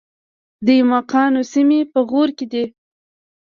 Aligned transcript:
د 0.65 0.67
ایماقانو 0.79 1.41
سیمې 1.53 1.79
په 1.93 1.99
غور 2.09 2.29
کې 2.37 2.45
دي 2.51 2.63